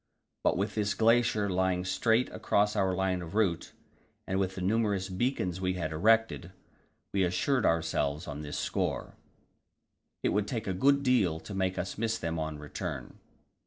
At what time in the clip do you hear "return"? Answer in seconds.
12.61-13.19